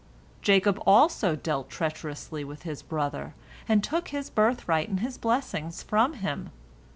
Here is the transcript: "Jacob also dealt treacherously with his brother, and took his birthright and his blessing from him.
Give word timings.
"Jacob 0.41 0.81
also 0.87 1.35
dealt 1.35 1.69
treacherously 1.69 2.43
with 2.43 2.63
his 2.63 2.81
brother, 2.81 3.35
and 3.69 3.83
took 3.83 4.07
his 4.07 4.31
birthright 4.31 4.89
and 4.89 5.01
his 5.01 5.19
blessing 5.19 5.69
from 5.69 6.13
him. 6.13 6.49